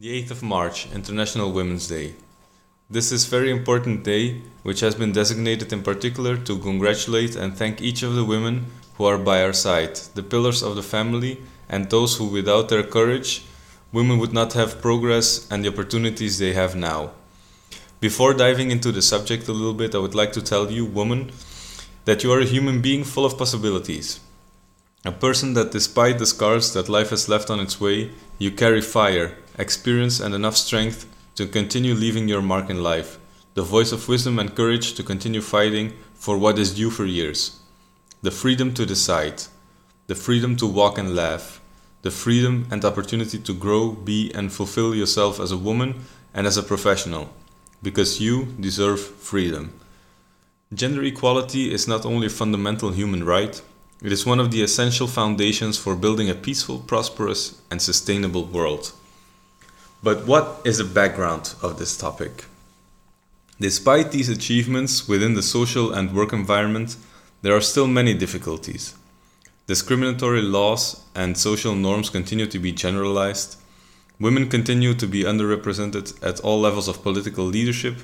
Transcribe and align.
The 0.00 0.22
8th 0.22 0.30
of 0.30 0.42
March, 0.44 0.86
International 0.94 1.50
Women's 1.50 1.88
Day. 1.88 2.14
This 2.88 3.10
is 3.10 3.24
very 3.24 3.50
important 3.50 4.04
day, 4.04 4.42
which 4.62 4.78
has 4.78 4.94
been 4.94 5.10
designated 5.10 5.72
in 5.72 5.82
particular 5.82 6.36
to 6.36 6.56
congratulate 6.56 7.34
and 7.34 7.56
thank 7.56 7.82
each 7.82 8.04
of 8.04 8.14
the 8.14 8.24
women 8.24 8.66
who 8.94 9.06
are 9.06 9.18
by 9.18 9.42
our 9.42 9.52
side, 9.52 9.96
the 10.14 10.22
pillars 10.22 10.62
of 10.62 10.76
the 10.76 10.84
family, 10.84 11.42
and 11.68 11.90
those 11.90 12.16
who 12.16 12.26
without 12.26 12.68
their 12.68 12.84
courage, 12.84 13.44
women 13.92 14.20
would 14.20 14.32
not 14.32 14.52
have 14.52 14.80
progress 14.80 15.48
and 15.50 15.64
the 15.64 15.68
opportunities 15.68 16.38
they 16.38 16.52
have 16.52 16.76
now. 16.76 17.10
Before 17.98 18.34
diving 18.34 18.70
into 18.70 18.92
the 18.92 19.02
subject 19.02 19.48
a 19.48 19.52
little 19.52 19.74
bit, 19.74 19.96
I 19.96 19.98
would 19.98 20.14
like 20.14 20.30
to 20.34 20.40
tell 20.40 20.70
you, 20.70 20.84
woman, 20.84 21.32
that 22.04 22.22
you 22.22 22.30
are 22.32 22.38
a 22.38 22.44
human 22.44 22.80
being 22.80 23.02
full 23.02 23.24
of 23.24 23.36
possibilities. 23.36 24.20
A 25.04 25.12
person 25.12 25.54
that, 25.54 25.70
despite 25.70 26.18
the 26.18 26.26
scars 26.26 26.72
that 26.72 26.88
life 26.88 27.10
has 27.10 27.28
left 27.28 27.50
on 27.50 27.60
its 27.60 27.80
way, 27.80 28.10
you 28.38 28.50
carry 28.50 28.80
fire, 28.80 29.36
experience, 29.56 30.18
and 30.18 30.34
enough 30.34 30.56
strength 30.56 31.06
to 31.36 31.46
continue 31.46 31.94
leaving 31.94 32.26
your 32.26 32.42
mark 32.42 32.68
in 32.68 32.82
life, 32.82 33.18
the 33.54 33.62
voice 33.62 33.92
of 33.92 34.08
wisdom 34.08 34.38
and 34.38 34.56
courage 34.56 34.94
to 34.94 35.04
continue 35.04 35.40
fighting 35.40 35.92
for 36.14 36.36
what 36.36 36.58
is 36.58 36.74
due 36.74 36.90
for 36.90 37.04
years, 37.04 37.60
the 38.22 38.30
freedom 38.30 38.74
to 38.74 38.84
decide, 38.84 39.44
the 40.08 40.16
freedom 40.16 40.56
to 40.56 40.66
walk 40.66 40.98
and 40.98 41.14
laugh, 41.14 41.60
the 42.02 42.10
freedom 42.10 42.66
and 42.70 42.84
opportunity 42.84 43.38
to 43.38 43.54
grow, 43.54 43.92
be, 43.92 44.32
and 44.34 44.52
fulfill 44.52 44.94
yourself 44.94 45.38
as 45.38 45.52
a 45.52 45.56
woman 45.56 45.94
and 46.34 46.46
as 46.46 46.56
a 46.56 46.62
professional. 46.62 47.30
Because 47.82 48.20
you 48.20 48.46
deserve 48.58 49.00
freedom. 49.00 49.78
Gender 50.74 51.04
equality 51.04 51.72
is 51.72 51.86
not 51.86 52.04
only 52.04 52.26
a 52.26 52.30
fundamental 52.30 52.90
human 52.90 53.22
right, 53.22 53.62
it 54.02 54.12
is 54.12 54.26
one 54.26 54.40
of 54.40 54.50
the 54.50 54.62
essential 54.62 55.06
foundations 55.06 55.78
for 55.78 55.96
building 55.96 56.30
a 56.30 56.34
peaceful, 56.34 56.78
prosperous, 56.78 57.60
and 57.70 57.82
sustainable 57.82 58.44
world. 58.44 58.92
But 60.02 60.26
what 60.26 60.60
is 60.64 60.78
the 60.78 60.84
background 60.84 61.54
of 61.62 61.78
this 61.78 61.96
topic? 61.96 62.44
Despite 63.60 64.12
these 64.12 64.28
achievements 64.28 65.08
within 65.08 65.34
the 65.34 65.42
social 65.42 65.92
and 65.92 66.14
work 66.14 66.32
environment, 66.32 66.96
there 67.42 67.56
are 67.56 67.60
still 67.60 67.88
many 67.88 68.14
difficulties. 68.14 68.94
Discriminatory 69.66 70.42
laws 70.42 71.04
and 71.14 71.36
social 71.36 71.74
norms 71.74 72.10
continue 72.10 72.46
to 72.46 72.58
be 72.58 72.72
generalized, 72.72 73.56
Women 74.20 74.48
continue 74.48 74.94
to 74.94 75.06
be 75.06 75.22
underrepresented 75.22 76.20
at 76.24 76.40
all 76.40 76.58
levels 76.58 76.88
of 76.88 77.04
political 77.04 77.44
leadership, 77.44 77.98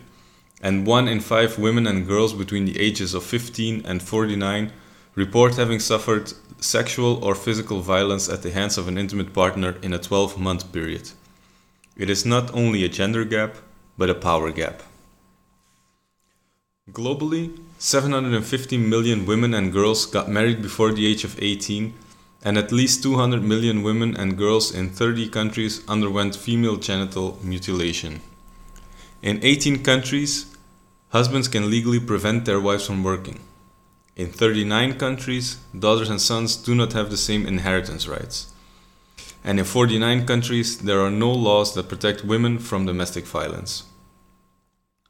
and 0.62 0.86
one 0.86 1.08
in 1.08 1.18
five 1.18 1.58
women 1.58 1.88
and 1.88 2.06
girls 2.06 2.32
between 2.32 2.66
the 2.66 2.78
ages 2.78 3.14
of 3.14 3.24
15 3.24 3.84
and 3.84 4.00
49 4.00 4.72
report 5.14 5.56
having 5.56 5.80
suffered 5.80 6.32
sexual 6.60 7.24
or 7.24 7.34
physical 7.34 7.80
violence 7.80 8.28
at 8.28 8.42
the 8.42 8.50
hands 8.50 8.78
of 8.78 8.88
an 8.88 8.98
intimate 8.98 9.32
partner 9.32 9.76
in 9.82 9.92
a 9.92 9.98
12 9.98 10.38
month 10.38 10.72
period. 10.72 11.10
It 11.96 12.10
is 12.10 12.24
not 12.26 12.52
only 12.54 12.84
a 12.84 12.88
gender 12.88 13.24
gap, 13.24 13.56
but 13.96 14.10
a 14.10 14.14
power 14.14 14.50
gap. 14.50 14.82
Globally, 16.90 17.58
750 17.78 18.76
million 18.76 19.24
women 19.24 19.54
and 19.54 19.72
girls 19.72 20.04
got 20.06 20.28
married 20.28 20.60
before 20.60 20.92
the 20.92 21.06
age 21.06 21.24
of 21.24 21.40
18 21.40 21.94
and 22.44 22.58
at 22.58 22.72
least 22.72 23.02
200 23.02 23.42
million 23.42 23.82
women 23.82 24.14
and 24.16 24.36
girls 24.36 24.74
in 24.74 24.90
30 24.90 25.28
countries 25.30 25.82
underwent 25.88 26.36
female 26.36 26.76
genital 26.76 27.38
mutilation. 27.42 28.20
In 29.22 29.42
18 29.42 29.82
countries, 29.82 30.54
husbands 31.08 31.48
can 31.48 31.70
legally 31.70 32.00
prevent 32.00 32.44
their 32.44 32.60
wives 32.60 32.86
from 32.86 33.02
working. 33.02 33.40
In 34.16 34.30
39 34.30 34.94
countries, 34.94 35.56
daughters 35.76 36.08
and 36.08 36.20
sons 36.20 36.56
do 36.56 36.74
not 36.74 36.92
have 36.92 37.10
the 37.10 37.16
same 37.16 37.46
inheritance 37.46 38.06
rights. 38.06 38.52
And 39.42 39.58
in 39.58 39.64
49 39.64 40.26
countries, 40.26 40.78
there 40.78 41.00
are 41.00 41.10
no 41.10 41.32
laws 41.32 41.74
that 41.74 41.88
protect 41.88 42.24
women 42.24 42.58
from 42.58 42.86
domestic 42.86 43.26
violence. 43.26 43.82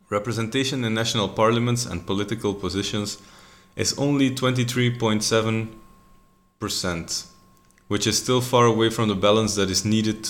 Representation 0.09 0.85
in 0.85 0.95
national 0.95 1.29
parliaments 1.29 1.85
and 1.85 2.07
political 2.07 2.55
positions 2.55 3.21
is 3.77 3.99
only 3.99 4.31
23.7 4.31 5.69
percent, 6.59 7.27
which 7.89 8.07
is 8.07 8.17
still 8.17 8.41
far 8.41 8.65
away 8.65 8.89
from 8.89 9.09
the 9.09 9.15
balance 9.15 9.55
that 9.57 9.69
is 9.69 9.85
needed. 9.85 10.29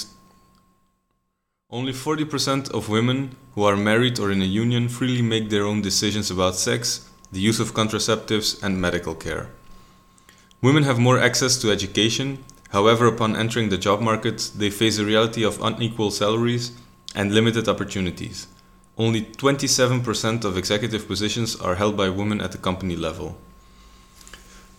Only 1.71 1.93
40% 1.93 2.73
of 2.73 2.89
women 2.89 3.37
who 3.55 3.63
are 3.63 3.77
married 3.77 4.19
or 4.19 4.33
in 4.33 4.43
a 4.43 4.57
union 4.63 4.89
freely 4.89 5.23
make 5.23 5.49
their 5.49 5.65
own 5.65 5.81
decisions 5.81 6.31
about 6.31 6.57
sex, 6.57 7.09
the 7.35 7.41
use 7.41 7.61
of 7.61 7.75
contraceptives, 7.75 8.63
and 8.63 8.81
medical 8.81 9.15
care. 9.15 9.51
Women 10.63 10.85
have 10.85 10.99
more 10.99 11.19
access 11.19 11.59
to 11.59 11.71
education, 11.71 12.45
however, 12.71 13.07
upon 13.07 13.37
entering 13.37 13.69
the 13.69 13.77
job 13.77 14.01
market, 14.01 14.51
they 14.57 14.71
face 14.71 14.97
the 14.97 15.05
reality 15.05 15.45
of 15.45 15.61
unequal 15.61 16.11
salaries 16.11 16.73
and 17.15 17.35
limited 17.35 17.69
opportunities. 17.69 18.47
Only 18.97 19.23
27% 19.23 20.45
of 20.45 20.57
executive 20.57 21.09
positions 21.09 21.57
are 21.57 21.75
held 21.75 21.97
by 21.97 22.09
women 22.09 22.41
at 22.41 22.53
the 22.53 22.59
company 22.59 22.97
level. 22.97 23.37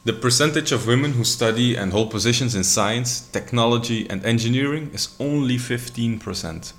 The 0.05 0.13
percentage 0.13 0.71
of 0.71 0.87
women 0.87 1.13
who 1.13 1.23
study 1.25 1.75
and 1.75 1.91
hold 1.91 2.09
positions 2.09 2.55
in 2.55 2.63
science, 2.63 3.19
technology, 3.19 4.09
and 4.09 4.23
engineering 4.23 4.91
is 4.93 5.15
only 5.19 5.57
15%. 5.57 6.73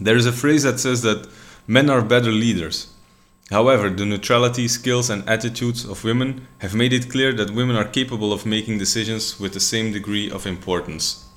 There 0.00 0.16
is 0.16 0.26
a 0.26 0.32
phrase 0.32 0.64
that 0.64 0.80
says 0.80 1.02
that 1.02 1.28
men 1.66 1.88
are 1.88 2.02
better 2.02 2.32
leaders. 2.32 2.88
However, 3.50 3.88
the 3.90 4.04
neutrality, 4.04 4.66
skills, 4.66 5.08
and 5.08 5.28
attitudes 5.28 5.84
of 5.84 6.02
women 6.02 6.48
have 6.58 6.74
made 6.74 6.92
it 6.92 7.10
clear 7.10 7.32
that 7.34 7.54
women 7.54 7.76
are 7.76 7.84
capable 7.84 8.32
of 8.32 8.44
making 8.44 8.78
decisions 8.78 9.38
with 9.38 9.52
the 9.52 9.60
same 9.60 9.92
degree 9.92 10.28
of 10.30 10.46
importance. 10.46 11.28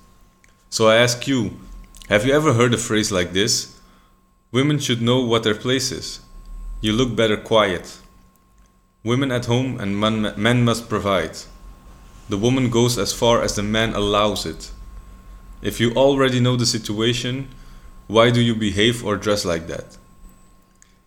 So 0.70 0.88
I 0.88 0.98
ask 0.98 1.28
you 1.28 1.58
have 2.10 2.26
you 2.26 2.34
ever 2.34 2.54
heard 2.54 2.74
a 2.74 2.78
phrase 2.78 3.12
like 3.12 3.34
this? 3.34 3.80
Women 4.52 4.80
should 4.80 5.00
know 5.00 5.22
what 5.22 5.44
their 5.44 5.54
place 5.54 5.92
is. 5.92 6.22
You 6.82 6.94
look 6.94 7.16
better 7.16 7.38
quiet. 7.38 8.00
Women 9.04 9.32
at 9.32 9.46
home 9.46 9.80
and 9.80 10.00
man, 10.00 10.34
men 10.36 10.66
must 10.66 10.90
provide. 10.90 11.38
The 12.28 12.38
woman 12.38 12.72
goes 12.72 12.98
as 12.98 13.14
far 13.14 13.44
as 13.44 13.56
the 13.56 13.62
man 13.62 13.94
allows 13.94 14.48
it. 14.48 14.72
If 15.62 15.80
you 15.80 15.94
already 15.94 16.40
know 16.40 16.56
the 16.56 16.66
situation, 16.66 17.50
why 18.08 18.32
do 18.32 18.42
you 18.42 18.56
behave 18.56 19.06
or 19.06 19.16
dress 19.16 19.46
like 19.46 19.68
that? 19.68 19.98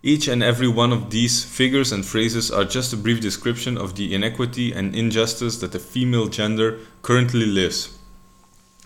Each 0.05 0.27
and 0.27 0.43
every 0.43 0.67
one 0.67 0.93
of 0.93 1.11
these 1.11 1.45
figures 1.45 1.93
and 1.93 2.05
phrases 2.05 2.51
are 2.51 2.65
just 2.65 2.93
a 2.93 2.97
brief 2.97 3.21
description 3.21 3.79
of 3.79 3.95
the 3.95 4.13
inequity 4.13 4.73
and 4.73 4.97
injustice 4.97 5.59
that 5.59 5.71
the 5.71 5.79
female 5.79 6.27
gender 6.27 6.81
currently 7.03 7.47
lives. 7.47 7.97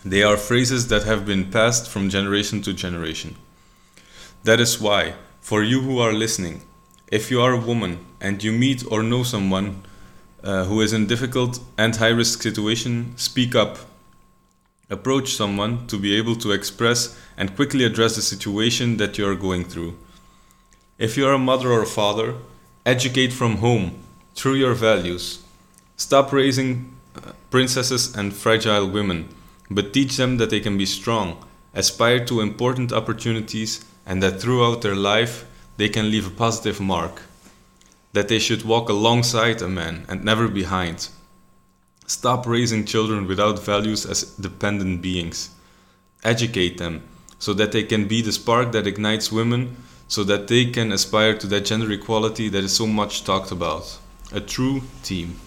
They 0.04 0.22
are 0.22 0.37
phrases 0.37 0.88
that 0.88 1.04
have 1.04 1.25
been 1.25 1.50
passed 1.50 1.88
from 1.88 2.10
generation 2.10 2.60
to 2.62 2.75
generation. 2.75 3.34
That 4.44 4.60
is 4.60 4.78
why, 4.78 5.15
for 5.41 5.62
you 5.62 5.81
who 5.81 5.99
are 6.00 6.12
listening, 6.12 6.62
if 7.10 7.31
you 7.31 7.41
are 7.41 7.53
a 7.53 7.60
woman 7.60 8.04
and 8.21 8.44
you 8.44 8.53
meet 8.53 8.84
or 8.93 9.03
know 9.03 9.22
someone 9.22 9.84
uh, 10.44 10.65
who 10.65 10.83
is 10.83 10.93
in 10.93 11.06
difficult 11.06 11.60
and 11.78 11.97
high 11.97 12.09
risk 12.09 12.43
situation, 12.43 13.15
speak 13.16 13.54
up. 13.54 13.78
Approach 14.91 15.34
someone 15.34 15.87
to 15.87 15.98
be 15.98 16.15
able 16.15 16.37
to 16.37 16.53
express 16.53 17.19
and 17.38 17.56
quickly 17.56 17.84
address 17.84 18.16
the 18.16 18.22
situation 18.22 18.98
that 18.98 19.16
you 19.16 19.27
are 19.27 19.34
going 19.34 19.65
through. 19.65 19.97
If 20.98 21.18
you 21.18 21.26
are 21.26 21.34
a 21.34 21.38
mother 21.38 21.70
or 21.70 21.82
a 21.82 21.86
father, 21.86 22.36
educate 22.86 23.30
from 23.30 23.58
home 23.58 24.02
through 24.34 24.54
your 24.54 24.72
values. 24.72 25.42
Stop 25.98 26.32
raising 26.32 26.96
uh, 27.14 27.32
princesses 27.50 28.16
and 28.16 28.32
fragile 28.32 28.88
women, 28.88 29.28
but 29.70 29.92
teach 29.92 30.16
them 30.16 30.38
that 30.38 30.48
they 30.48 30.60
can 30.60 30.78
be 30.78 30.86
strong, 30.86 31.44
aspire 31.74 32.24
to 32.24 32.40
important 32.40 32.94
opportunities, 32.94 33.84
and 34.06 34.22
that 34.22 34.40
throughout 34.40 34.80
their 34.80 34.94
life 34.96 35.44
they 35.76 35.90
can 35.90 36.10
leave 36.10 36.26
a 36.26 36.30
positive 36.30 36.80
mark, 36.80 37.20
that 38.14 38.28
they 38.28 38.38
should 38.38 38.64
walk 38.64 38.88
alongside 38.88 39.60
a 39.60 39.68
man 39.68 40.06
and 40.08 40.24
never 40.24 40.48
behind. 40.48 41.10
Stop 42.06 42.46
raising 42.46 42.86
children 42.86 43.26
without 43.26 43.62
values 43.62 44.06
as 44.06 44.22
dependent 44.22 45.02
beings. 45.02 45.50
Educate 46.24 46.78
them 46.78 47.02
so 47.38 47.53
that 47.53 47.72
they 47.72 47.82
can 47.82 48.09
be 48.09 48.22
the 48.22 48.32
spark 48.32 48.72
that 48.72 48.86
ignites 48.86 49.30
women, 49.30 49.76
so 50.08 50.24
that 50.24 50.48
they 50.48 50.66
can 50.66 50.92
aspire 50.92 51.36
to 51.36 51.47
that 51.48 51.64
gender 51.64 51.91
equality 51.91 52.48
that 52.48 52.64
is 52.64 52.74
so 52.74 52.86
much 52.86 53.24
talked 53.24 53.50
about. 53.50 53.98
A 54.32 54.41
true 54.41 54.82
team. 55.03 55.38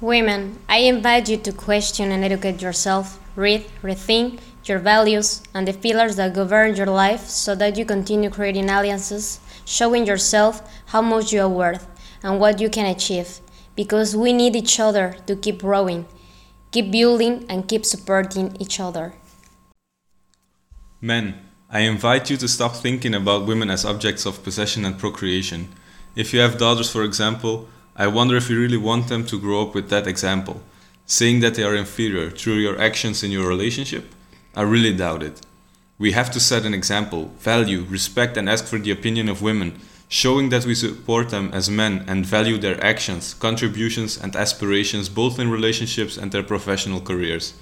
Women, 0.00 0.58
I 0.68 0.78
invite 0.78 1.28
you 1.28 1.36
to 1.38 1.52
question 1.52 2.10
and 2.10 2.24
educate 2.24 2.60
yourself, 2.60 3.18
read, 3.36 3.64
rethink 3.82 4.40
your 4.64 4.78
values, 4.78 5.42
and 5.54 5.68
the 5.68 5.72
pillars 5.72 6.16
that 6.16 6.34
govern 6.34 6.74
your 6.74 6.86
life 6.86 7.26
so 7.28 7.54
that 7.54 7.76
you 7.76 7.84
continue 7.84 8.30
creating 8.30 8.70
alliances 8.70 9.40
showing 9.64 10.06
yourself 10.06 10.62
how 10.86 11.00
much 11.00 11.32
you 11.32 11.40
are 11.40 11.48
worth 11.48 11.86
and 12.22 12.40
what 12.40 12.60
you 12.60 12.68
can 12.68 12.86
achieve, 12.86 13.40
because 13.76 14.16
we 14.16 14.32
need 14.32 14.56
each 14.56 14.78
other 14.80 15.16
to 15.26 15.36
keep 15.36 15.60
growing, 15.60 16.06
keep 16.70 16.90
building, 16.90 17.44
and 17.48 17.68
keep 17.68 17.84
supporting 17.84 18.56
each 18.60 18.80
other. 18.80 19.14
Men, 21.00 21.43
I 21.74 21.80
invite 21.80 22.30
you 22.30 22.36
to 22.36 22.46
stop 22.46 22.76
thinking 22.76 23.16
about 23.16 23.46
women 23.46 23.68
as 23.68 23.84
objects 23.84 24.26
of 24.26 24.44
possession 24.44 24.84
and 24.84 24.96
procreation. 24.96 25.74
If 26.14 26.32
you 26.32 26.38
have 26.38 26.56
daughters, 26.56 26.88
for 26.88 27.02
example, 27.02 27.68
I 27.96 28.06
wonder 28.06 28.36
if 28.36 28.48
you 28.48 28.60
really 28.60 28.76
want 28.76 29.08
them 29.08 29.26
to 29.26 29.40
grow 29.40 29.62
up 29.62 29.74
with 29.74 29.88
that 29.90 30.06
example, 30.06 30.62
saying 31.04 31.40
that 31.40 31.56
they 31.56 31.64
are 31.64 31.74
inferior 31.74 32.30
through 32.30 32.58
your 32.58 32.80
actions 32.80 33.24
in 33.24 33.32
your 33.32 33.48
relationship. 33.48 34.14
I 34.54 34.62
really 34.62 34.94
doubt 34.94 35.24
it. 35.24 35.40
We 35.98 36.12
have 36.12 36.30
to 36.30 36.38
set 36.38 36.64
an 36.64 36.74
example, 36.74 37.32
value, 37.40 37.82
respect, 37.82 38.36
and 38.36 38.48
ask 38.48 38.66
for 38.66 38.78
the 38.78 38.92
opinion 38.92 39.28
of 39.28 39.42
women, 39.42 39.80
showing 40.06 40.50
that 40.50 40.66
we 40.66 40.76
support 40.76 41.30
them 41.30 41.50
as 41.52 41.68
men 41.68 42.04
and 42.06 42.24
value 42.24 42.56
their 42.56 42.80
actions, 42.84 43.34
contributions, 43.34 44.16
and 44.16 44.36
aspirations 44.36 45.08
both 45.08 45.40
in 45.40 45.50
relationships 45.50 46.16
and 46.16 46.30
their 46.30 46.44
professional 46.44 47.00
careers. 47.00 47.52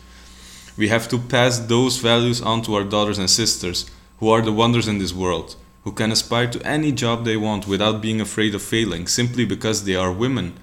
We 0.77 0.89
have 0.89 1.09
to 1.09 1.19
pass 1.19 1.61
those 1.61 1.97
values 1.97 2.43
on 2.43 2.61
to 2.63 2.75
our 2.75 2.85
daughters 2.85 3.19
and 3.19 3.31
sisters, 3.31 3.91
who 4.23 4.31
are 4.31 4.43
the 4.43 4.53
wonders 4.53 4.87
in 4.87 4.99
this 4.99 5.13
world, 5.13 5.57
who 5.83 5.91
can 5.91 6.13
aspire 6.13 6.47
to 6.47 6.65
any 6.65 6.93
job 6.93 7.25
they 7.25 7.37
want 7.37 7.67
without 7.67 8.01
being 8.01 8.21
afraid 8.21 8.55
of 8.55 8.63
failing 8.63 9.05
simply 9.05 9.45
because 9.45 9.83
they 9.83 9.97
are 9.97 10.13
women. 10.13 10.55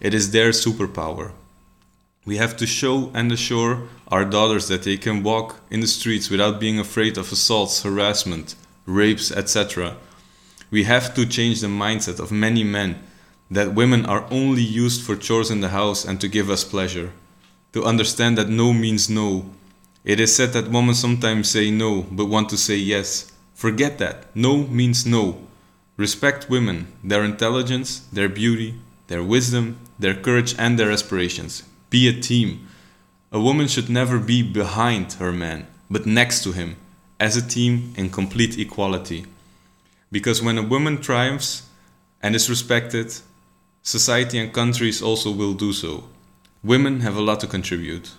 It 0.00 0.14
is 0.14 0.30
their 0.30 0.50
superpower. 0.50 1.32
We 2.24 2.36
have 2.36 2.56
to 2.58 2.68
show 2.68 3.10
and 3.12 3.32
assure 3.32 3.88
our 4.06 4.24
daughters 4.24 4.68
that 4.68 4.84
they 4.84 4.96
can 4.96 5.24
walk 5.24 5.56
in 5.70 5.80
the 5.80 5.88
streets 5.88 6.30
without 6.30 6.60
being 6.60 6.78
afraid 6.78 7.18
of 7.18 7.32
assaults, 7.32 7.82
harassment, 7.82 8.54
rapes, 8.86 9.32
etc. 9.32 9.96
We 10.70 10.84
have 10.84 11.12
to 11.14 11.26
change 11.26 11.62
the 11.62 11.66
mindset 11.66 12.20
of 12.20 12.30
many 12.30 12.62
men 12.62 13.02
that 13.50 13.74
women 13.74 14.06
are 14.06 14.24
only 14.30 14.62
used 14.62 15.02
for 15.02 15.16
chores 15.16 15.50
in 15.50 15.62
the 15.62 15.70
house 15.70 16.04
and 16.04 16.20
to 16.20 16.28
give 16.28 16.48
us 16.48 16.62
pleasure. 16.62 17.10
To 17.72 17.84
understand 17.84 18.38
that 18.38 18.48
no 18.48 18.72
means 18.72 19.10
no. 19.10 19.46
It 20.04 20.18
is 20.18 20.34
said 20.34 20.52
that 20.54 20.70
women 20.70 20.94
sometimes 20.94 21.50
say 21.50 21.70
no 21.70 22.06
but 22.10 22.26
want 22.26 22.48
to 22.50 22.56
say 22.56 22.76
yes. 22.76 23.30
Forget 23.54 23.98
that. 23.98 24.34
No 24.34 24.66
means 24.66 25.04
no. 25.04 25.46
Respect 25.96 26.48
women, 26.48 26.86
their 27.04 27.22
intelligence, 27.24 28.00
their 28.10 28.30
beauty, 28.30 28.76
their 29.08 29.22
wisdom, 29.22 29.78
their 29.98 30.14
courage, 30.14 30.54
and 30.58 30.78
their 30.78 30.90
aspirations. 30.90 31.64
Be 31.90 32.08
a 32.08 32.18
team. 32.18 32.66
A 33.30 33.38
woman 33.38 33.68
should 33.68 33.90
never 33.90 34.18
be 34.18 34.42
behind 34.42 35.12
her 35.14 35.32
man, 35.32 35.66
but 35.90 36.06
next 36.06 36.42
to 36.44 36.52
him, 36.52 36.76
as 37.18 37.36
a 37.36 37.46
team 37.46 37.92
in 37.96 38.08
complete 38.08 38.58
equality. 38.58 39.26
Because 40.10 40.42
when 40.42 40.56
a 40.56 40.62
woman 40.62 41.02
triumphs 41.02 41.68
and 42.22 42.34
is 42.34 42.48
respected, 42.48 43.14
society 43.82 44.38
and 44.38 44.52
countries 44.52 45.02
also 45.02 45.30
will 45.30 45.52
do 45.52 45.72
so. 45.72 46.04
Women 46.64 47.00
have 47.00 47.16
a 47.16 47.20
lot 47.20 47.40
to 47.40 47.46
contribute. 47.46 48.12